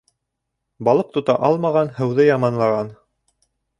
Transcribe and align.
Балыҡ 0.87 1.11
тота 1.17 1.35
алмаған 1.49 1.93
һыуҙы 1.99 2.25
яманлаған. 2.31 2.91